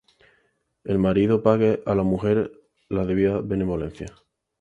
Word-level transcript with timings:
El 0.91 0.97
marido 1.05 1.39
pague 1.47 1.71
á 1.85 1.93
la 1.93 2.01
mujer 2.01 2.51
la 2.89 3.05
debida 3.05 3.39
benevolencia; 3.41 4.07